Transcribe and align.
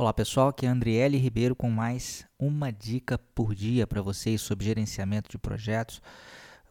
Olá 0.00 0.14
pessoal, 0.14 0.48
aqui 0.48 0.64
é 0.64 0.68
Andriele 0.70 1.18
Ribeiro 1.18 1.54
com 1.54 1.68
mais 1.68 2.26
uma 2.38 2.72
dica 2.72 3.18
por 3.18 3.54
dia 3.54 3.86
para 3.86 4.00
vocês 4.00 4.40
sobre 4.40 4.64
gerenciamento 4.64 5.30
de 5.30 5.36
projetos. 5.36 6.00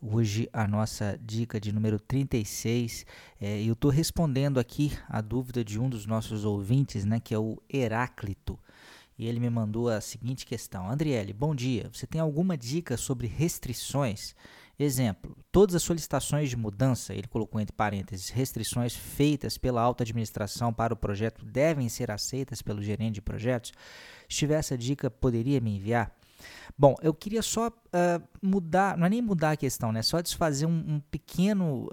Hoje 0.01 0.49
a 0.51 0.67
nossa 0.67 1.15
dica 1.21 1.61
de 1.61 1.71
número 1.71 1.99
36, 1.99 3.05
é, 3.39 3.61
eu 3.61 3.73
estou 3.73 3.91
respondendo 3.91 4.59
aqui 4.59 4.97
a 5.07 5.21
dúvida 5.21 5.63
de 5.63 5.79
um 5.79 5.87
dos 5.87 6.07
nossos 6.07 6.43
ouvintes, 6.43 7.05
né, 7.05 7.19
que 7.19 7.31
é 7.31 7.37
o 7.37 7.61
Heráclito. 7.71 8.57
E 9.15 9.27
ele 9.27 9.39
me 9.39 9.49
mandou 9.51 9.89
a 9.89 10.01
seguinte 10.01 10.43
questão: 10.43 10.89
Andriele, 10.89 11.31
bom 11.31 11.53
dia. 11.53 11.87
Você 11.93 12.07
tem 12.07 12.19
alguma 12.19 12.57
dica 12.57 12.97
sobre 12.97 13.27
restrições? 13.27 14.33
Exemplo: 14.79 15.35
todas 15.51 15.75
as 15.75 15.83
solicitações 15.83 16.49
de 16.49 16.55
mudança, 16.55 17.13
ele 17.13 17.27
colocou 17.27 17.59
entre 17.59 17.75
parênteses, 17.75 18.29
restrições 18.29 18.95
feitas 18.95 19.57
pela 19.57 19.81
alta 19.81 20.03
administração 20.03 20.73
para 20.73 20.93
o 20.93 20.97
projeto 20.97 21.43
devem 21.43 21.89
ser 21.89 22.09
aceitas 22.09 22.61
pelo 22.61 22.81
gerente 22.81 23.15
de 23.15 23.21
projetos? 23.21 23.73
Se 24.29 24.37
tiver 24.37 24.57
essa 24.57 24.77
dica, 24.77 25.11
poderia 25.11 25.59
me 25.59 25.75
enviar? 25.75 26.17
Bom, 26.77 26.95
eu 27.01 27.13
queria 27.13 27.41
só 27.41 27.67
uh, 27.67 28.27
mudar, 28.41 28.97
não 28.97 29.05
é 29.05 29.09
nem 29.09 29.21
mudar 29.21 29.51
a 29.51 29.57
questão, 29.57 29.91
né? 29.91 30.01
Só 30.01 30.21
desfazer 30.21 30.65
um, 30.65 30.95
um 30.95 30.99
pequeno 31.11 31.83
uh, 31.83 31.87
uh, 31.87 31.89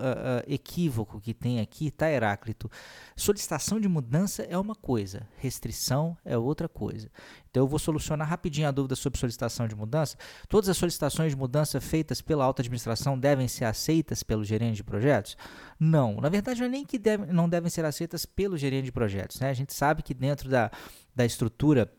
equívoco 0.46 1.20
que 1.20 1.34
tem 1.34 1.60
aqui, 1.60 1.90
tá, 1.90 2.08
Heráclito? 2.08 2.70
Solicitação 3.16 3.80
de 3.80 3.88
mudança 3.88 4.44
é 4.44 4.56
uma 4.56 4.74
coisa, 4.76 5.26
restrição 5.38 6.16
é 6.24 6.38
outra 6.38 6.68
coisa. 6.68 7.10
Então 7.50 7.64
eu 7.64 7.66
vou 7.66 7.78
solucionar 7.78 8.28
rapidinho 8.28 8.68
a 8.68 8.70
dúvida 8.70 8.94
sobre 8.94 9.18
solicitação 9.18 9.66
de 9.66 9.74
mudança. 9.74 10.16
Todas 10.48 10.68
as 10.68 10.76
solicitações 10.76 11.32
de 11.32 11.36
mudança 11.36 11.80
feitas 11.80 12.20
pela 12.20 12.44
alta 12.44 12.62
administração 12.62 13.18
devem 13.18 13.48
ser 13.48 13.64
aceitas 13.64 14.22
pelo 14.22 14.44
gerente 14.44 14.76
de 14.76 14.84
projetos? 14.84 15.36
Não, 15.80 16.20
na 16.20 16.28
verdade 16.28 16.60
não 16.60 16.66
é 16.66 16.70
nem 16.70 16.84
que 16.84 16.98
deve, 16.98 17.26
não 17.26 17.48
devem 17.48 17.70
ser 17.70 17.84
aceitas 17.84 18.24
pelo 18.24 18.56
gerente 18.56 18.84
de 18.84 18.92
projetos. 18.92 19.40
Né? 19.40 19.50
A 19.50 19.54
gente 19.54 19.74
sabe 19.74 20.02
que 20.02 20.14
dentro 20.14 20.48
da, 20.48 20.70
da 21.14 21.24
estrutura 21.24 21.90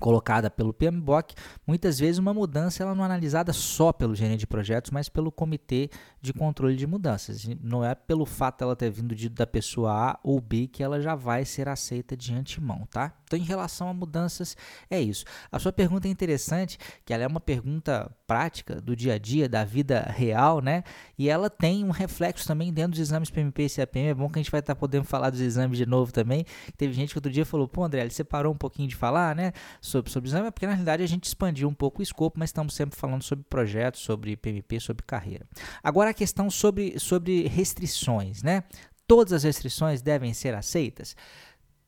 colocada 0.00 0.50
pelo 0.50 0.72
PMBOK, 0.72 1.34
muitas 1.66 1.98
vezes 1.98 2.18
uma 2.18 2.34
mudança 2.34 2.82
ela 2.82 2.94
não 2.94 3.04
é 3.04 3.06
analisada 3.06 3.52
só 3.52 3.92
pelo 3.92 4.14
gerente 4.14 4.40
de 4.40 4.46
projetos, 4.46 4.90
mas 4.90 5.08
pelo 5.08 5.30
comitê 5.30 5.90
de 6.20 6.32
controle 6.32 6.74
de 6.74 6.86
mudanças. 6.86 7.46
Não 7.62 7.84
é 7.84 7.94
pelo 7.94 8.26
fato 8.26 8.60
dela 8.60 8.74
ter 8.74 8.90
vindo 8.90 9.14
de, 9.14 9.28
da 9.28 9.46
pessoa 9.46 9.92
A 9.92 10.18
ou 10.24 10.40
B 10.40 10.66
que 10.66 10.82
ela 10.82 11.00
já 11.00 11.14
vai 11.14 11.44
ser 11.44 11.68
aceita 11.68 12.16
de 12.16 12.34
antemão, 12.34 12.88
tá? 12.90 13.14
Então, 13.24 13.38
em 13.38 13.44
relação 13.44 13.88
a 13.88 13.94
mudanças, 13.94 14.56
é 14.90 15.00
isso. 15.00 15.24
A 15.52 15.58
sua 15.60 15.72
pergunta 15.72 16.08
é 16.08 16.10
interessante, 16.10 16.76
que 17.04 17.14
ela 17.14 17.22
é 17.22 17.26
uma 17.28 17.38
pergunta 17.38 18.10
prática 18.26 18.80
do 18.80 18.96
dia 18.96 19.14
a 19.14 19.18
dia, 19.18 19.48
da 19.48 19.64
vida 19.64 20.00
real, 20.16 20.60
né? 20.60 20.82
E 21.16 21.28
ela 21.28 21.48
tem 21.48 21.84
um 21.84 21.90
reflexo 21.90 22.46
também 22.46 22.72
dentro 22.72 22.92
dos 22.92 23.00
exames 23.00 23.30
PMP 23.30 23.66
e 23.66 23.70
CAPM. 23.70 24.08
É 24.08 24.14
bom 24.14 24.28
que 24.28 24.40
a 24.40 24.42
gente 24.42 24.50
vai 24.50 24.58
estar 24.58 24.74
podendo 24.74 25.04
falar 25.04 25.30
dos 25.30 25.40
exames 25.40 25.78
de 25.78 25.86
novo 25.86 26.12
também. 26.12 26.44
Teve 26.76 26.92
gente 26.92 27.12
que 27.12 27.18
outro 27.18 27.30
dia 27.30 27.44
falou, 27.44 27.68
pô, 27.68 27.84
André, 27.84 28.00
ele 28.00 28.10
separou 28.10 28.52
um 28.52 28.56
pouquinho 28.56 28.88
de 28.88 28.96
falar, 28.96 29.36
né? 29.36 29.52
Sobre, 29.90 30.10
sobre 30.10 30.28
exame, 30.28 30.50
porque 30.52 30.66
na 30.66 30.72
realidade 30.72 31.02
a 31.02 31.06
gente 31.06 31.24
expandiu 31.24 31.68
um 31.68 31.74
pouco 31.74 31.98
o 31.98 32.02
escopo, 32.02 32.38
mas 32.38 32.50
estamos 32.50 32.74
sempre 32.74 32.98
falando 32.98 33.22
sobre 33.22 33.44
projetos, 33.48 34.00
sobre 34.00 34.36
PMP, 34.36 34.78
sobre 34.78 35.04
carreira. 35.04 35.44
Agora 35.82 36.10
a 36.10 36.14
questão 36.14 36.48
sobre, 36.48 36.98
sobre 37.00 37.48
restrições, 37.48 38.42
né? 38.42 38.62
Todas 39.06 39.32
as 39.32 39.42
restrições 39.42 40.00
devem 40.00 40.32
ser 40.32 40.54
aceitas? 40.54 41.16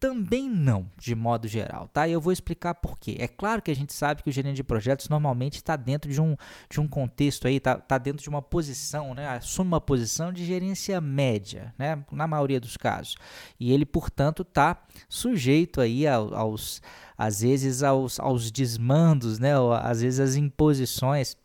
Também 0.03 0.51
não, 0.51 0.91
de 0.99 1.15
modo 1.15 1.47
geral, 1.47 1.87
tá? 1.87 2.09
E 2.09 2.13
eu 2.13 2.21
vou 2.21 2.33
explicar 2.33 2.75
por 2.75 2.99
quê. 2.99 3.15
É 3.21 3.29
claro 3.29 3.63
que 3.63 3.71
a 3.71 3.77
gente 3.77 3.93
sabe 3.93 4.21
que 4.21 4.29
o 4.29 4.33
gerente 4.33 4.57
de 4.57 4.65
projetos 4.65 5.09
normalmente 5.09 5.55
está 5.55 5.77
dentro 5.77 6.11
de 6.11 6.21
um, 6.21 6.37
de 6.69 6.81
um 6.81 6.89
contexto 6.89 7.47
aí, 7.47 7.59
está 7.59 7.77
tá 7.77 7.99
dentro 7.99 8.21
de 8.21 8.29
uma 8.29 8.43
posição, 8.43 9.15
né? 9.15 9.29
Assume 9.29 9.69
uma 9.69 9.81
posição 9.81 10.33
de 10.33 10.45
gerência 10.45 11.01
média, 11.01 11.73
né? 11.79 12.05
Na 12.11 12.27
maioria 12.27 12.59
dos 12.59 12.77
casos. 12.77 13.15
E 13.61 13.73
ele, 13.73 13.87
portanto, 13.87 14.43
está 14.43 14.83
sujeito 15.09 15.81
aí 15.81 16.05
aos, 16.05 16.83
às 17.23 17.41
vezes, 17.41 17.85
aos, 17.85 18.19
aos 18.19 18.51
desmandos, 18.51 19.39
né? 19.39 19.53
Às 19.81 20.03
vezes 20.03 20.19
às 20.19 20.35
imposições 20.35 21.37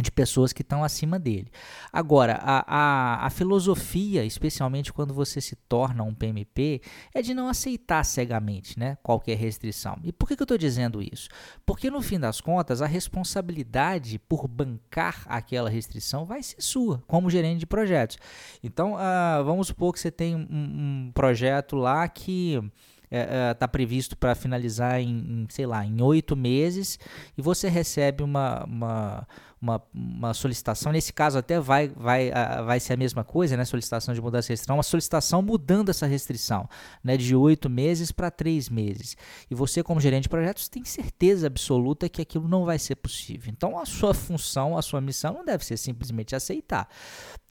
de 0.00 0.12
pessoas 0.12 0.52
que 0.52 0.60
estão 0.60 0.84
acima 0.84 1.18
dele. 1.18 1.50
Agora, 1.90 2.38
a, 2.42 2.64
a, 2.66 3.26
a, 3.26 3.30
filosofia, 3.30 4.22
especialmente 4.22 4.92
quando 4.92 5.14
você 5.14 5.40
se 5.40 5.56
torna 5.56 6.04
um 6.04 6.14
PMP, 6.14 6.82
é 7.14 7.22
de 7.22 7.32
não 7.32 7.48
aceitar 7.48 8.04
cegamente 8.04 8.78
né, 8.78 8.98
qualquer 9.02 9.38
restrição. 9.38 9.98
E 10.04 10.12
por 10.12 10.28
que, 10.28 10.36
que 10.36 10.42
eu 10.42 10.44
estou 10.44 10.58
dizendo 10.58 11.02
isso? 11.02 11.28
Porque 11.64 11.90
no 11.90 12.02
fim 12.02 12.20
das 12.20 12.40
contas, 12.40 12.82
a 12.82 12.86
responsabilidade 12.86 14.18
por 14.18 14.46
bancar 14.46 15.24
aquela 15.26 15.70
restrição 15.70 16.26
vai 16.26 16.42
ser 16.42 16.60
sua, 16.60 17.02
como 17.08 17.30
gerente 17.30 17.60
de 17.60 17.66
projetos. 17.66 18.18
Então, 18.62 18.92
uh, 18.92 19.42
vamos 19.42 19.68
supor 19.68 19.94
que 19.94 20.00
você 20.00 20.10
tem 20.10 20.36
um, 20.36 20.46
um 20.50 21.12
projeto 21.12 21.74
lá 21.74 22.06
que 22.06 22.62
está 23.10 23.64
é, 23.64 23.64
é, 23.64 23.66
previsto 23.66 24.16
para 24.16 24.34
finalizar 24.34 25.00
em, 25.00 25.08
em, 25.08 25.46
sei 25.48 25.66
lá, 25.66 25.84
em 25.84 26.00
oito 26.02 26.36
meses 26.36 26.98
e 27.36 27.42
você 27.42 27.68
recebe 27.68 28.22
uma, 28.22 28.64
uma 28.64 29.28
uma, 29.60 29.82
uma 29.92 30.34
solicitação, 30.34 30.92
nesse 30.92 31.12
caso 31.12 31.38
até 31.38 31.58
vai, 31.58 31.88
vai, 31.88 32.30
vai 32.64 32.78
ser 32.78 32.92
a 32.92 32.96
mesma 32.96 33.24
coisa, 33.24 33.56
né? 33.56 33.64
Solicitação 33.64 34.14
de 34.14 34.20
mudança 34.20 34.46
de 34.46 34.52
restrição, 34.52 34.76
uma 34.76 34.82
solicitação 34.82 35.42
mudando 35.42 35.88
essa 35.88 36.06
restrição, 36.06 36.68
né? 37.02 37.16
De 37.16 37.34
oito 37.34 37.68
meses 37.68 38.12
para 38.12 38.30
três 38.30 38.68
meses. 38.68 39.16
E 39.50 39.54
você, 39.54 39.82
como 39.82 40.00
gerente 40.00 40.24
de 40.24 40.28
projetos, 40.28 40.68
tem 40.68 40.84
certeza 40.84 41.46
absoluta 41.46 42.08
que 42.08 42.22
aquilo 42.22 42.48
não 42.48 42.64
vai 42.64 42.78
ser 42.78 42.96
possível. 42.96 43.52
Então, 43.52 43.78
a 43.78 43.84
sua 43.84 44.14
função, 44.14 44.78
a 44.78 44.82
sua 44.82 45.00
missão 45.00 45.34
não 45.34 45.44
deve 45.44 45.64
ser 45.64 45.76
simplesmente 45.76 46.36
aceitar, 46.36 46.88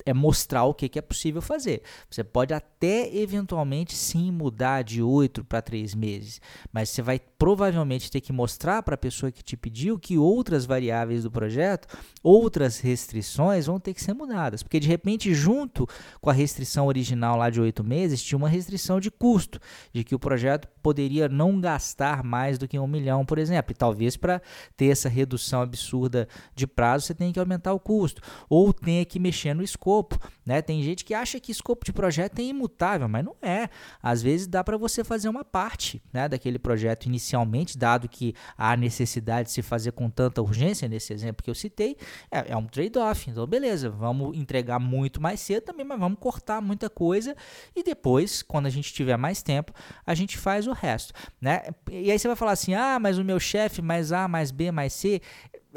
é 0.05 0.13
mostrar 0.13 0.63
o 0.63 0.73
que, 0.73 0.87
que 0.87 0.99
é 0.99 1.01
possível 1.01 1.41
fazer. 1.41 1.81
Você 2.09 2.23
pode 2.23 2.53
até 2.53 3.13
eventualmente 3.15 3.95
sim 3.95 4.31
mudar 4.31 4.83
de 4.83 5.01
oito 5.01 5.43
para 5.43 5.61
três 5.61 5.93
meses, 5.93 6.39
mas 6.71 6.89
você 6.89 7.01
vai 7.01 7.19
provavelmente 7.19 8.09
ter 8.09 8.21
que 8.21 8.31
mostrar 8.31 8.81
para 8.83 8.95
a 8.95 8.97
pessoa 8.97 9.31
que 9.31 9.43
te 9.43 9.57
pediu 9.57 9.99
que 9.99 10.17
outras 10.17 10.65
variáveis 10.65 11.23
do 11.23 11.31
projeto 11.31 11.87
outras 12.23 12.79
restrições 12.79 13.67
vão 13.67 13.79
ter 13.79 13.93
que 13.93 14.03
ser 14.03 14.13
mudadas, 14.13 14.61
porque 14.61 14.79
de 14.79 14.87
repente, 14.87 15.33
junto 15.33 15.87
com 16.19 16.29
a 16.29 16.33
restrição 16.33 16.87
original 16.87 17.37
lá 17.37 17.49
de 17.49 17.61
oito 17.61 17.83
meses, 17.83 18.21
tinha 18.21 18.37
uma 18.37 18.49
restrição 18.49 18.99
de 18.99 19.09
custo, 19.09 19.59
de 19.93 20.03
que 20.03 20.15
o 20.15 20.19
projeto 20.19 20.67
poderia 20.81 21.29
não 21.29 21.59
gastar 21.59 22.23
mais 22.23 22.57
do 22.57 22.67
que 22.67 22.77
um 22.77 22.87
milhão, 22.87 23.25
por 23.25 23.37
exemplo, 23.37 23.71
e 23.71 23.75
talvez 23.75 24.17
para 24.17 24.41
ter 24.75 24.87
essa 24.87 25.07
redução 25.07 25.61
absurda 25.61 26.27
de 26.55 26.67
prazo 26.67 27.05
você 27.05 27.13
tenha 27.13 27.31
que 27.31 27.39
aumentar 27.39 27.73
o 27.73 27.79
custo, 27.79 28.21
ou 28.49 28.73
tenha 28.73 29.05
que 29.05 29.19
mexer 29.19 29.53
no 29.53 29.63
escopo. 29.63 30.19
Né? 30.45 30.61
Tem 30.61 30.81
gente 30.81 31.05
que 31.05 31.13
acha 31.13 31.39
que 31.39 31.51
escopo 31.51 31.85
de 31.85 31.93
projeto 31.93 32.39
é 32.39 32.43
imutável, 32.43 33.07
mas 33.07 33.23
não 33.23 33.35
é. 33.41 33.69
Às 34.01 34.21
vezes 34.21 34.47
dá 34.47 34.63
para 34.63 34.77
você 34.77 35.03
fazer 35.03 35.29
uma 35.29 35.45
parte 35.45 36.01
né, 36.11 36.27
daquele 36.27 36.59
projeto 36.59 37.05
inicialmente, 37.05 37.77
dado 37.77 38.09
que 38.09 38.33
há 38.57 38.75
necessidade 38.75 39.47
de 39.47 39.53
se 39.53 39.61
fazer 39.61 39.91
com 39.91 40.09
tanta 40.09 40.41
urgência, 40.41 40.87
nesse 40.87 41.13
exemplo 41.13 41.43
que 41.43 41.49
eu 41.49 41.55
citei 41.55 41.86
é, 42.31 42.51
é 42.51 42.57
um 42.57 42.65
trade-off. 42.65 43.29
Então, 43.29 43.45
beleza, 43.45 43.89
vamos 43.89 44.35
entregar 44.35 44.79
muito 44.79 45.21
mais 45.21 45.39
cedo 45.39 45.63
também, 45.63 45.85
mas 45.85 45.99
vamos 45.99 46.19
cortar 46.19 46.61
muita 46.61 46.89
coisa 46.89 47.35
e 47.75 47.83
depois, 47.83 48.41
quando 48.41 48.65
a 48.65 48.69
gente 48.69 48.93
tiver 48.93 49.17
mais 49.17 49.43
tempo, 49.43 49.71
a 50.05 50.15
gente 50.15 50.37
faz 50.37 50.67
o 50.67 50.71
resto, 50.71 51.13
né? 51.39 51.61
E 51.91 52.11
aí 52.11 52.17
você 52.17 52.27
vai 52.27 52.35
falar 52.35 52.53
assim: 52.53 52.73
"Ah, 52.73 52.99
mas 52.99 53.17
o 53.17 53.23
meu 53.23 53.39
chefe 53.39 53.81
mais 53.81 54.11
A, 54.11 54.27
mais 54.27 54.51
B, 54.51 54.71
mais 54.71 54.93
C" 54.93 55.21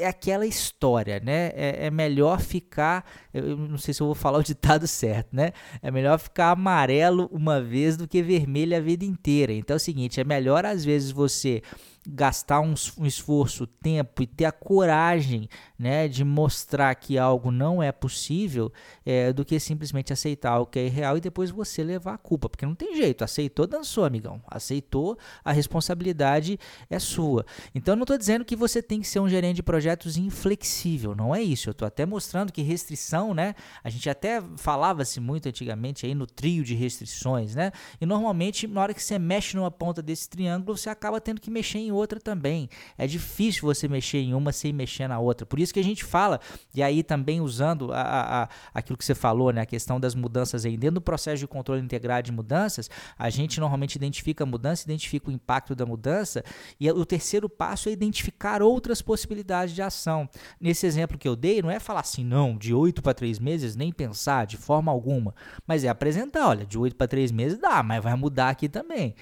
é 0.01 0.07
aquela 0.07 0.45
história, 0.45 1.19
né? 1.19 1.51
É, 1.53 1.87
é, 1.87 1.91
melhor 1.91 2.41
ficar. 2.41 3.05
Eu 3.33 3.55
não 3.57 3.77
sei 3.77 3.93
se 3.93 4.01
eu 4.01 4.07
vou 4.07 4.15
falar 4.15 4.39
o 4.39 4.43
ditado 4.43 4.87
certo, 4.87 5.29
né? 5.35 5.51
É 5.81 5.91
melhor 5.91 6.17
ficar 6.19 6.51
amarelo 6.51 7.29
uma 7.31 7.61
vez 7.61 7.95
do 7.95 8.07
que 8.07 8.21
vermelho 8.21 8.75
a 8.75 8.79
vida 8.79 9.05
inteira. 9.05 9.53
Então 9.53 9.75
é 9.75 9.77
o 9.77 9.79
seguinte: 9.79 10.19
é 10.19 10.23
melhor 10.23 10.65
às 10.65 10.83
vezes 10.83 11.11
você 11.11 11.61
gastar 12.07 12.61
um, 12.61 12.73
um, 12.97 13.05
esforço, 13.05 13.67
tempo 13.67 14.23
e 14.23 14.27
ter 14.27 14.45
a 14.45 14.51
coragem 14.51 15.47
né, 15.77 16.07
de 16.07 16.23
mostrar 16.23 16.93
que 16.95 17.17
algo 17.17 17.51
não 17.51 17.81
é 17.81 17.91
possível 17.91 18.71
é, 19.05 19.31
do 19.31 19.45
que 19.45 19.59
simplesmente 19.59 20.11
aceitar 20.11 20.59
o 20.59 20.65
que 20.65 20.79
é 20.79 20.87
real 20.87 21.17
e 21.17 21.21
depois 21.21 21.51
você 21.51 21.83
levar 21.83 22.15
a 22.15 22.17
culpa. 22.17 22.49
Porque 22.49 22.65
não 22.65 22.73
tem 22.73 22.95
jeito, 22.95 23.23
aceitou, 23.23 23.67
dançou, 23.67 24.03
amigão. 24.03 24.41
Aceitou, 24.47 25.17
a 25.43 25.51
responsabilidade 25.51 26.59
é 26.89 26.97
sua. 26.97 27.45
Então 27.73 27.95
não 27.95 28.03
estou 28.03 28.17
dizendo 28.17 28.43
que 28.43 28.55
você 28.55 28.81
tem 28.81 28.99
que 28.99 29.07
ser 29.07 29.19
um 29.19 29.29
gerente 29.29 29.57
de 29.57 29.63
projetos 29.63 30.17
inflexível, 30.17 31.15
não 31.15 31.35
é 31.35 31.41
isso. 31.41 31.69
Eu 31.69 31.73
estou 31.73 31.87
até 31.87 32.05
mostrando 32.05 32.51
que 32.51 32.61
restrição, 32.61 33.33
né? 33.33 33.53
A 33.83 33.89
gente 33.89 34.09
até 34.09 34.41
falava-se 34.57 35.19
muito 35.19 35.47
antigamente 35.47 36.05
aí 36.05 36.15
no 36.15 36.25
trio 36.25 36.63
de 36.63 36.73
restrições, 36.73 37.53
né? 37.53 37.71
E 37.99 38.05
normalmente, 38.05 38.67
na 38.67 38.81
hora 38.81 38.93
que 38.93 39.03
você 39.03 39.19
mexe 39.19 39.55
numa 39.55 39.69
ponta 39.69 40.01
desse 40.01 40.27
triângulo, 40.27 40.75
você 40.75 40.89
acaba 40.89 41.21
tendo 41.21 41.39
que 41.39 41.51
mexer 41.51 41.79
em 41.79 41.90
outra 41.91 42.19
também. 42.19 42.69
É 42.97 43.05
difícil 43.05 43.63
você 43.63 43.87
mexer 43.87 44.19
em 44.19 44.33
uma 44.33 44.51
sem 44.51 44.73
mexer 44.73 45.07
na 45.07 45.19
outra. 45.19 45.45
Por 45.45 45.59
isso 45.59 45.73
que 45.73 45.79
a 45.79 45.83
gente 45.83 46.03
fala, 46.03 46.39
e 46.73 46.81
aí 46.81 47.03
também 47.03 47.41
usando 47.41 47.91
a, 47.91 48.43
a, 48.43 48.49
aquilo 48.73 48.97
que 48.97 49.05
você 49.05 49.15
falou, 49.15 49.51
né, 49.51 49.61
a 49.61 49.65
questão 49.65 49.99
das 49.99 50.15
mudanças 50.15 50.65
aí, 50.65 50.77
dentro 50.77 50.95
do 50.95 51.01
processo 51.01 51.39
de 51.39 51.47
controle 51.47 51.81
integrado 51.81 52.25
de 52.25 52.31
mudanças, 52.31 52.89
a 53.17 53.29
gente 53.29 53.59
normalmente 53.59 53.95
identifica 53.95 54.43
a 54.43 54.47
mudança, 54.47 54.83
identifica 54.85 55.29
o 55.29 55.31
impacto 55.31 55.75
da 55.75 55.85
mudança, 55.85 56.43
e 56.79 56.89
o 56.89 57.05
terceiro 57.05 57.49
passo 57.49 57.89
é 57.89 57.91
identificar 57.91 58.61
outras 58.61 59.01
possibilidades 59.01 59.73
de 59.73 59.81
ação. 59.81 60.29
Nesse 60.59 60.85
exemplo 60.85 61.17
que 61.17 61.27
eu 61.27 61.35
dei, 61.35 61.61
não 61.61 61.71
é 61.71 61.79
falar 61.79 62.01
assim, 62.01 62.23
não, 62.23 62.57
de 62.57 62.73
oito 62.73 63.01
para 63.01 63.13
três 63.13 63.39
meses, 63.39 63.75
nem 63.75 63.91
pensar 63.91 64.45
de 64.45 64.57
forma 64.57 64.91
alguma, 64.91 65.33
mas 65.65 65.83
é 65.83 65.89
apresentar, 65.89 66.47
olha, 66.47 66.65
de 66.65 66.77
oito 66.77 66.95
para 66.95 67.07
três 67.07 67.31
meses 67.31 67.57
dá, 67.57 67.81
mas 67.83 68.03
vai 68.03 68.15
mudar 68.15 68.49
aqui 68.49 68.69
também. 68.69 69.15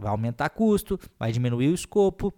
Vai 0.00 0.10
aumentar 0.10 0.48
custo, 0.50 0.98
vai 1.18 1.30
diminuir 1.30 1.68
o 1.68 1.74
escopo, 1.74 2.34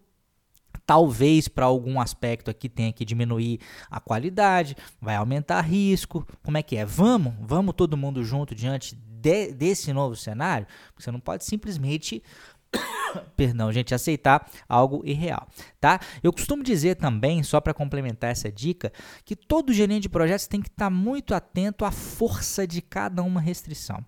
Talvez 0.85 1.47
para 1.47 1.65
algum 1.65 2.01
aspecto 2.01 2.51
aqui 2.51 2.69
tenha 2.69 2.93
que 2.93 3.05
diminuir 3.05 3.61
a 3.91 4.01
qualidade, 4.01 4.77
vai 5.01 5.15
aumentar 5.15 5.61
risco. 5.61 6.27
Como 6.43 6.59
é 6.59 6.63
que 6.63 6.77
é? 6.77 6.85
Vamos, 6.85 7.35
vamos 7.41 7.75
todo 7.75 7.97
mundo 7.97 8.25
junto 8.25 8.55
diante 8.55 8.95
de, 8.97 9.53
desse 9.53 9.93
novo 9.93 10.17
cenário? 10.17 10.67
Você 10.99 11.11
não 11.11 11.21
pode 11.21 11.45
simplesmente 11.45 12.23
perdão, 13.37 13.73
gente, 13.73 13.95
aceitar 13.95 14.49
algo 14.69 15.03
irreal, 15.05 15.47
tá? 15.81 16.01
Eu 16.23 16.33
costumo 16.33 16.63
dizer 16.63 16.97
também, 16.97 17.43
só 17.43 17.61
para 17.61 17.75
complementar 17.75 18.31
essa 18.31 18.51
dica, 18.51 18.93
que 19.25 19.35
todo 19.35 19.73
gerente 19.73 20.03
de 20.03 20.09
projetos 20.09 20.47
tem 20.47 20.61
que 20.61 20.69
estar 20.69 20.87
tá 20.87 20.91
muito 20.91 21.35
atento 21.35 21.85
à 21.85 21.91
força 21.91 22.67
de 22.67 22.81
cada 22.81 23.23
uma 23.23 23.41
restrição. 23.41 24.05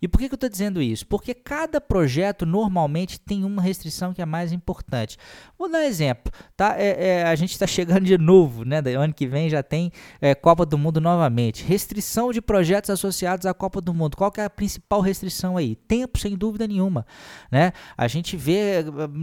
E 0.00 0.08
por 0.08 0.18
que, 0.18 0.28
que 0.28 0.34
eu 0.34 0.36
estou 0.36 0.48
dizendo 0.48 0.80
isso? 0.80 1.06
Porque 1.06 1.34
cada 1.34 1.80
projeto 1.80 2.46
normalmente 2.46 3.20
tem 3.20 3.44
uma 3.44 3.60
restrição 3.60 4.12
que 4.12 4.22
é 4.22 4.26
mais 4.26 4.52
importante. 4.52 5.16
Vou 5.58 5.70
dar 5.70 5.78
um 5.78 5.82
exemplo, 5.82 6.32
tá? 6.56 6.74
É, 6.78 7.08
é, 7.08 7.22
a 7.24 7.34
gente 7.34 7.52
está 7.52 7.66
chegando 7.66 8.04
de 8.04 8.16
novo, 8.16 8.64
né? 8.64 8.82
Ano 8.98 9.12
que 9.12 9.26
vem 9.26 9.48
já 9.48 9.62
tem 9.62 9.92
é, 10.20 10.34
Copa 10.34 10.64
do 10.64 10.78
Mundo 10.78 11.00
novamente. 11.00 11.64
Restrição 11.64 12.32
de 12.32 12.40
projetos 12.40 12.90
associados 12.90 13.46
à 13.46 13.52
Copa 13.52 13.80
do 13.80 13.92
Mundo. 13.92 14.16
Qual 14.16 14.30
que 14.30 14.40
é 14.40 14.44
a 14.44 14.50
principal 14.50 15.00
restrição 15.00 15.56
aí? 15.56 15.76
Tempo, 15.76 16.18
sem 16.18 16.36
dúvida 16.36 16.66
nenhuma, 16.66 17.06
né? 17.50 17.72
A 17.96 18.08
gente 18.08 18.36
vê, 18.36 18.47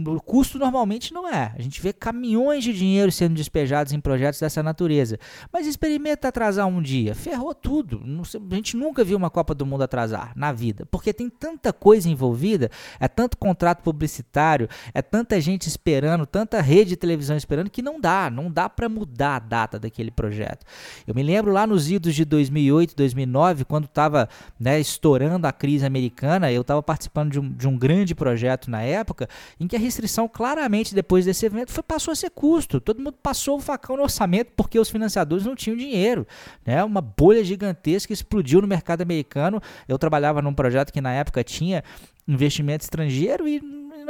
o 0.06 0.20
custo 0.20 0.58
normalmente 0.58 1.12
não 1.12 1.28
é. 1.28 1.52
A 1.56 1.62
gente 1.62 1.80
vê 1.80 1.92
caminhões 1.92 2.64
de 2.64 2.72
dinheiro 2.72 3.10
sendo 3.10 3.34
despejados 3.34 3.92
em 3.92 4.00
projetos 4.00 4.40
dessa 4.40 4.62
natureza. 4.62 5.18
Mas 5.52 5.66
experimenta 5.66 6.28
atrasar 6.28 6.66
um 6.66 6.82
dia, 6.82 7.14
ferrou 7.14 7.54
tudo. 7.54 8.02
A 8.50 8.54
gente 8.54 8.76
nunca 8.76 9.04
viu 9.04 9.16
uma 9.16 9.30
Copa 9.30 9.54
do 9.54 9.64
Mundo 9.64 9.82
atrasar 9.82 10.32
na 10.36 10.52
vida, 10.52 10.86
porque 10.86 11.12
tem 11.12 11.30
tanta 11.30 11.72
coisa 11.72 12.08
envolvida, 12.08 12.70
é 13.00 13.08
tanto 13.08 13.36
contrato 13.38 13.82
publicitário, 13.82 14.68
é 14.92 15.00
tanta 15.00 15.40
gente 15.40 15.68
esperando, 15.68 16.26
tanta 16.26 16.60
rede 16.60 16.90
de 16.90 16.96
televisão 16.96 17.36
esperando 17.36 17.70
que 17.70 17.82
não 17.82 18.00
dá, 18.00 18.30
não 18.30 18.50
dá 18.50 18.68
para 18.68 18.88
mudar 18.88 19.36
a 19.36 19.38
data 19.38 19.78
daquele 19.78 20.10
projeto. 20.10 20.64
Eu 21.06 21.14
me 21.14 21.22
lembro 21.22 21.52
lá 21.52 21.66
nos 21.66 21.90
idos 21.90 22.14
de 22.14 22.24
2008, 22.24 22.94
2009, 22.94 23.64
quando 23.64 23.84
estava 23.84 24.28
né, 24.58 24.78
estourando 24.80 25.46
a 25.46 25.52
crise 25.52 25.86
americana, 25.86 26.52
eu 26.52 26.62
estava 26.62 26.82
participando 26.82 27.30
de 27.30 27.40
um, 27.40 27.52
de 27.52 27.68
um 27.68 27.76
grande 27.76 28.14
projeto 28.14 28.70
na 28.70 28.82
época, 28.82 29.15
em 29.58 29.66
que 29.66 29.76
a 29.76 29.78
restrição 29.78 30.28
claramente 30.28 30.94
depois 30.94 31.24
desse 31.24 31.46
evento 31.46 31.72
foi, 31.72 31.82
passou 31.82 32.12
a 32.12 32.16
ser 32.16 32.30
custo. 32.30 32.80
Todo 32.80 32.98
mundo 32.98 33.16
passou 33.22 33.56
o 33.56 33.60
facão 33.60 33.96
no 33.96 34.02
orçamento 34.02 34.52
porque 34.56 34.78
os 34.78 34.88
financiadores 34.88 35.44
não 35.44 35.54
tinham 35.54 35.76
dinheiro. 35.76 36.26
Né? 36.64 36.82
Uma 36.84 37.00
bolha 37.00 37.42
gigantesca 37.44 38.12
explodiu 38.12 38.60
no 38.60 38.66
mercado 38.66 39.02
americano. 39.02 39.60
Eu 39.88 39.98
trabalhava 39.98 40.42
num 40.42 40.54
projeto 40.54 40.92
que 40.92 41.00
na 41.00 41.12
época 41.12 41.42
tinha 41.44 41.82
investimento 42.28 42.82
estrangeiro 42.82 43.46
e 43.46 43.60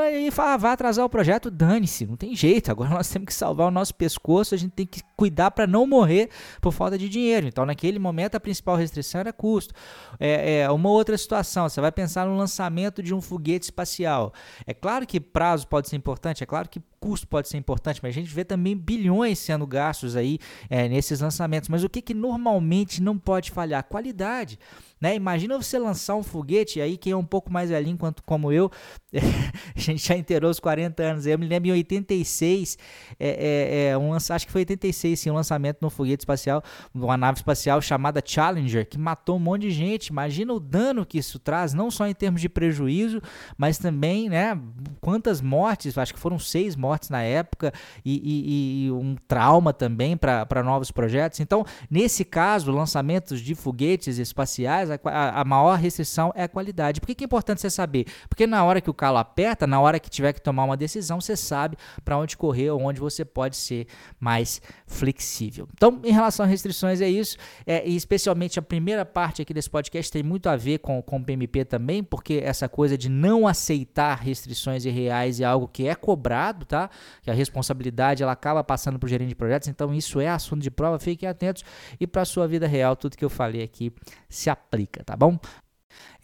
aí 0.02 0.30
fala, 0.30 0.56
vai 0.56 0.72
atrasar 0.72 1.04
o 1.04 1.08
projeto, 1.08 1.50
dane-se, 1.50 2.06
não 2.06 2.16
tem 2.16 2.34
jeito. 2.34 2.70
Agora 2.70 2.90
nós 2.90 3.08
temos 3.08 3.26
que 3.26 3.34
salvar 3.34 3.68
o 3.68 3.70
nosso 3.70 3.94
pescoço, 3.94 4.54
a 4.54 4.58
gente 4.58 4.72
tem 4.72 4.86
que 4.86 5.02
cuidar 5.16 5.50
para 5.50 5.66
não 5.66 5.86
morrer 5.86 6.30
por 6.60 6.72
falta 6.72 6.98
de 6.98 7.08
dinheiro. 7.08 7.46
Então, 7.46 7.64
naquele 7.64 7.98
momento, 7.98 8.34
a 8.34 8.40
principal 8.40 8.76
restrição 8.76 9.20
era 9.20 9.32
custo. 9.32 9.74
É, 10.18 10.60
é, 10.60 10.70
uma 10.70 10.88
outra 10.88 11.16
situação, 11.16 11.68
você 11.68 11.80
vai 11.80 11.92
pensar 11.92 12.26
no 12.26 12.36
lançamento 12.36 13.02
de 13.02 13.14
um 13.14 13.20
foguete 13.20 13.66
espacial. 13.66 14.32
É 14.66 14.74
claro 14.74 15.06
que 15.06 15.20
prazo 15.20 15.66
pode 15.66 15.88
ser 15.88 15.96
importante, 15.96 16.42
é 16.42 16.46
claro 16.46 16.68
que 16.68 16.80
custo 17.00 17.26
pode 17.28 17.48
ser 17.48 17.56
importante, 17.56 18.00
mas 18.02 18.10
a 18.10 18.20
gente 18.20 18.34
vê 18.34 18.44
também 18.44 18.76
bilhões 18.76 19.38
sendo 19.38 19.66
gastos 19.66 20.16
aí 20.16 20.38
é, 20.68 20.88
nesses 20.88 21.20
lançamentos. 21.20 21.68
Mas 21.68 21.84
o 21.84 21.88
que, 21.88 22.02
que 22.02 22.14
normalmente 22.14 23.00
não 23.00 23.16
pode 23.16 23.50
falhar? 23.50 23.84
Qualidade. 23.84 24.58
Né? 25.06 25.14
Imagina 25.14 25.56
você 25.56 25.78
lançar 25.78 26.16
um 26.16 26.22
foguete, 26.24 26.80
aí 26.80 26.96
quem 26.96 27.12
é 27.12 27.16
um 27.16 27.24
pouco 27.24 27.52
mais 27.52 27.70
velhinho 27.70 27.96
quanto 27.96 28.24
como 28.24 28.50
eu, 28.50 28.68
a 29.14 29.78
gente 29.78 30.04
já 30.04 30.16
inteirou 30.16 30.50
os 30.50 30.58
40 30.58 31.00
anos. 31.00 31.26
Eu 31.26 31.38
me 31.38 31.46
lembro 31.46 31.68
em 31.68 31.72
86, 31.72 32.76
é, 33.20 33.28
é, 33.28 33.88
é, 33.90 33.98
um, 33.98 34.12
acho 34.14 34.46
que 34.46 34.50
foi 34.50 34.62
86, 34.62 35.20
sim, 35.20 35.30
um 35.30 35.34
lançamento 35.34 35.78
no 35.80 35.90
foguete 35.90 36.22
espacial, 36.22 36.60
uma 36.92 37.16
nave 37.16 37.38
espacial 37.38 37.80
chamada 37.80 38.20
Challenger, 38.24 38.84
que 38.84 38.98
matou 38.98 39.36
um 39.36 39.38
monte 39.38 39.62
de 39.62 39.70
gente. 39.70 40.08
Imagina 40.08 40.52
o 40.52 40.58
dano 40.58 41.06
que 41.06 41.18
isso 41.18 41.38
traz, 41.38 41.72
não 41.72 41.88
só 41.88 42.08
em 42.08 42.14
termos 42.14 42.40
de 42.40 42.48
prejuízo, 42.48 43.22
mas 43.56 43.78
também, 43.78 44.28
né, 44.28 44.60
quantas 45.00 45.40
mortes, 45.40 45.96
acho 45.96 46.12
que 46.12 46.18
foram 46.18 46.36
seis 46.36 46.74
mortes 46.74 47.10
na 47.10 47.22
época, 47.22 47.72
e, 48.04 48.20
e, 48.24 48.86
e 48.86 48.90
um 48.90 49.14
trauma 49.28 49.72
também 49.72 50.16
para 50.16 50.64
novos 50.64 50.90
projetos. 50.90 51.38
Então, 51.38 51.64
nesse 51.88 52.24
caso, 52.24 52.72
lançamentos 52.72 53.40
de 53.40 53.54
foguetes 53.54 54.18
espaciais, 54.18 54.90
a, 55.04 55.40
a, 55.40 55.44
maior 55.44 55.78
restrição 55.78 56.32
é 56.34 56.44
a 56.44 56.48
qualidade. 56.48 57.00
Por 57.00 57.06
que, 57.06 57.14
que 57.14 57.24
é 57.24 57.26
importante 57.26 57.60
você 57.60 57.70
saber? 57.70 58.06
Porque 58.28 58.46
na 58.46 58.64
hora 58.64 58.80
que 58.80 58.90
o 58.90 58.94
calo 58.94 59.18
aperta, 59.18 59.66
na 59.66 59.80
hora 59.80 59.98
que 59.98 60.10
tiver 60.10 60.32
que 60.32 60.40
tomar 60.40 60.64
uma 60.64 60.76
decisão, 60.76 61.20
você 61.20 61.36
sabe 61.36 61.76
para 62.04 62.16
onde 62.16 62.36
correr 62.36 62.70
ou 62.70 62.80
onde 62.80 63.00
você 63.00 63.24
pode 63.24 63.56
ser 63.56 63.86
mais 64.20 64.60
flexível. 64.86 65.68
Então, 65.74 66.00
em 66.04 66.12
relação 66.12 66.44
a 66.44 66.48
restrições, 66.48 67.00
é 67.00 67.08
isso. 67.08 67.36
É, 67.66 67.86
e 67.86 67.96
especialmente 67.96 68.58
a 68.58 68.62
primeira 68.62 69.04
parte 69.04 69.42
aqui 69.42 69.52
desse 69.52 69.70
podcast 69.70 70.10
tem 70.12 70.22
muito 70.22 70.48
a 70.48 70.56
ver 70.56 70.78
com, 70.78 71.02
com 71.02 71.18
o 71.18 71.24
PMP 71.24 71.64
também, 71.64 72.02
porque 72.02 72.40
essa 72.44 72.68
coisa 72.68 72.96
de 72.96 73.08
não 73.08 73.46
aceitar 73.46 74.18
restrições 74.18 74.84
irreais 74.84 75.40
é 75.40 75.44
algo 75.44 75.68
que 75.68 75.86
é 75.86 75.94
cobrado, 75.94 76.64
tá? 76.64 76.90
Que 77.22 77.30
a 77.30 77.34
responsabilidade 77.34 78.22
ela 78.22 78.32
acaba 78.32 78.62
passando 78.62 78.98
para 78.98 79.06
o 79.06 79.08
gerente 79.08 79.28
de 79.28 79.34
projetos, 79.34 79.68
então 79.68 79.92
isso 79.92 80.20
é 80.20 80.28
assunto 80.28 80.62
de 80.62 80.70
prova, 80.70 80.98
fiquem 80.98 81.28
atentos. 81.28 81.64
E 81.98 82.06
para 82.06 82.22
a 82.22 82.24
sua 82.24 82.46
vida 82.46 82.66
real, 82.66 82.94
tudo 82.94 83.16
que 83.16 83.24
eu 83.24 83.30
falei 83.30 83.62
aqui 83.62 83.92
se 84.28 84.50
aplica 84.50 84.75
tá 85.04 85.16
bom? 85.16 85.38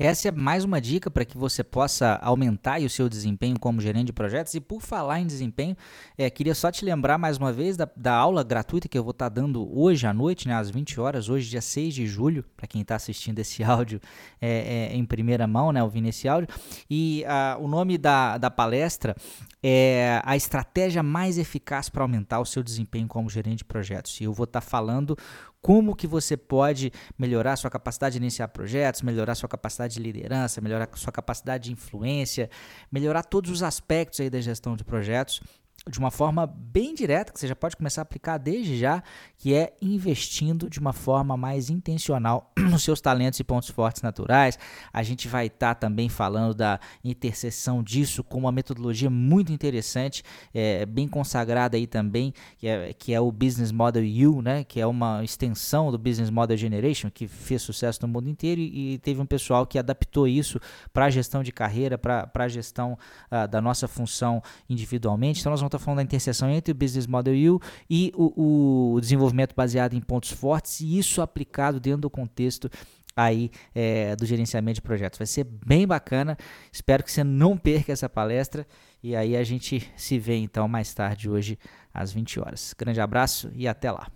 Essa 0.02 0.31
é 0.31 0.32
mais 0.32 0.64
uma 0.64 0.81
dica 0.81 1.08
para 1.08 1.25
que 1.25 1.38
você 1.38 1.62
possa 1.62 2.19
aumentar 2.22 2.81
o 2.81 2.90
seu 2.90 3.08
desempenho 3.08 3.56
como 3.56 3.81
gerente 3.81 4.06
de 4.06 4.12
projetos. 4.12 4.52
E 4.52 4.58
por 4.58 4.82
falar 4.82 5.20
em 5.20 5.26
desempenho, 5.28 5.76
é, 6.19 6.28
queria 6.28 6.56
só 6.56 6.72
te 6.72 6.84
lembrar 6.84 7.19
mais 7.19 7.38
uma 7.38 7.52
vez 7.52 7.76
da, 7.76 7.88
da 7.96 8.12
aula 8.12 8.43
gratuita 8.43 8.88
que 8.88 8.99
eu 8.99 9.04
vou 9.04 9.12
estar 9.12 9.31
tá 9.31 9.40
dando 9.40 9.64
hoje 9.78 10.04
à 10.04 10.12
noite, 10.12 10.49
né, 10.49 10.56
às 10.56 10.69
20 10.69 11.00
horas, 11.00 11.28
hoje, 11.28 11.49
dia 11.49 11.60
6 11.60 11.94
de 11.94 12.04
julho, 12.04 12.44
para 12.56 12.66
quem 12.66 12.82
está 12.82 12.96
assistindo 12.96 13.38
esse 13.38 13.62
áudio 13.62 14.00
é, 14.40 14.90
é, 14.90 14.96
em 14.96 15.04
primeira 15.04 15.46
mão, 15.46 15.70
né, 15.70 15.81
ouvindo 15.81 16.08
esse 16.08 16.26
áudio. 16.26 16.48
E 16.90 17.25
a, 17.25 17.56
o 17.60 17.69
nome 17.69 17.96
da, 17.96 18.38
da 18.38 18.50
palestra 18.50 19.14
é 19.62 20.20
a 20.25 20.37
estratégia 20.37 21.05
mais 21.05 21.38
eficaz 21.38 21.88
para 21.88 22.02
aumentar 22.02 22.40
o 22.40 22.44
seu 22.44 22.64
desempenho 22.64 23.06
como 23.06 23.31
gerente 23.31 23.58
de 23.58 23.64
projetos. 23.64 24.20
E 24.20 24.25
eu 24.25 24.32
vou 24.32 24.44
estar 24.44 24.60
tá 24.60 24.66
falando 24.66 25.16
como 25.62 25.94
que 25.94 26.08
você 26.08 26.37
pode 26.37 26.93
melhorar 27.16 27.55
sua 27.55 27.70
capacidade 27.70 28.14
de 28.14 28.19
iniciar 28.19 28.48
projetos, 28.48 29.00
melhorar 29.00 29.37
sua 29.37 29.48
capacidade 29.48 29.91
de 29.94 30.00
liderança, 30.00 30.60
melhorar 30.60 30.88
sua 30.94 31.12
capacidade 31.12 31.64
de 31.64 31.72
influência, 31.72 32.50
melhorar 32.90 33.22
todos 33.22 33.50
os 33.50 33.62
aspectos 33.62 34.20
aí 34.20 34.30
da 34.30 34.40
gestão 34.40 34.76
de 34.76 34.84
projetos 34.84 35.40
de 35.88 35.99
uma 35.99 36.12
forma 36.12 36.46
bem 36.46 36.94
direta, 36.94 37.32
que 37.32 37.41
você 37.41 37.48
já 37.48 37.56
pode 37.56 37.77
começar 37.77 38.03
a 38.03 38.05
aplicar 38.05 38.39
desde 38.39 38.79
já, 38.79 39.03
que 39.36 39.53
é 39.53 39.72
investindo 39.82 40.70
de 40.70 40.79
uma 40.79 40.93
forma 40.93 41.36
mais 41.36 41.70
intencional 41.70 42.53
nos 42.56 42.84
seus 42.84 43.01
talentos 43.01 43.41
e 43.41 43.44
pontos 43.44 43.69
fortes 43.69 44.01
naturais. 44.01 44.56
A 44.93 45.03
gente 45.03 45.27
vai 45.27 45.46
estar 45.46 45.74
tá 45.74 45.81
também 45.81 46.08
falando 46.08 46.55
da 46.55 46.79
interseção 47.03 47.82
disso 47.82 48.22
com 48.22 48.39
uma 48.39 48.53
metodologia 48.53 49.10
muito 49.10 49.53
interessante, 49.53 50.22
é, 50.55 50.86
bem 50.86 51.08
consagrada 51.08 51.77
aí 51.77 51.89
também, 51.89 52.32
que 52.58 52.69
é, 52.69 52.93
que 52.93 53.12
é 53.12 53.20
o 53.20 53.32
Business 53.32 53.72
Model 53.72 54.05
U, 54.31 54.41
né, 54.41 54.62
que 54.62 54.81
é 54.81 54.86
uma 54.86 55.24
extensão 55.24 55.91
do 55.91 55.98
Business 55.98 56.31
Model 56.31 56.56
Generation, 56.56 57.10
que 57.10 57.27
fez 57.27 57.60
sucesso 57.60 57.98
no 58.03 58.08
mundo 58.08 58.29
inteiro 58.29 58.60
e, 58.60 58.94
e 58.94 58.98
teve 58.98 59.20
um 59.20 59.27
pessoal 59.27 59.67
que 59.67 59.81
adaptou 59.81 60.29
isso 60.29 60.60
para 60.93 61.06
a 61.06 61.10
gestão 61.10 61.43
de 61.43 61.51
carreira, 61.51 61.98
para 61.98 62.31
a 62.32 62.48
gestão 62.48 62.96
uh, 63.32 63.48
da 63.48 63.60
nossa 63.60 63.89
função 63.89 64.41
individualmente. 64.70 65.41
Então, 65.41 65.51
nós 65.51 65.60
vamos 65.60 65.71
estou 65.76 65.81
falando 65.81 65.98
da 65.98 66.02
interseção 66.02 66.50
entre 66.50 66.72
o 66.72 66.74
Business 66.74 67.06
Model 67.06 67.55
U 67.55 67.60
e 67.88 68.12
o, 68.14 68.94
o 68.94 69.00
desenvolvimento 69.00 69.55
baseado 69.55 69.94
em 69.94 70.00
pontos 70.00 70.31
fortes 70.31 70.81
e 70.81 70.98
isso 70.98 71.20
aplicado 71.20 71.81
dentro 71.81 72.02
do 72.02 72.10
contexto 72.10 72.70
aí 73.17 73.50
é, 73.74 74.17
do 74.17 74.24
gerenciamento 74.24 74.76
de 74.76 74.82
projetos. 74.82 75.19
Vai 75.19 75.26
ser 75.26 75.44
bem 75.44 75.86
bacana. 75.86 76.36
Espero 76.72 77.02
que 77.02 77.12
você 77.12 77.22
não 77.22 77.56
perca 77.56 77.93
essa 77.93 78.08
palestra. 78.08 78.67
E 79.02 79.17
aí 79.17 79.36
a 79.36 79.43
gente 79.43 79.91
se 79.96 80.19
vê 80.19 80.36
então 80.36 80.69
mais 80.69 80.94
tarde 80.94 81.29
hoje 81.29 81.58
às 81.93 82.12
20 82.12 82.41
horas. 82.41 82.74
Grande 82.79 83.00
abraço 83.00 83.50
e 83.55 83.67
até 83.67 83.91
lá. 83.91 84.08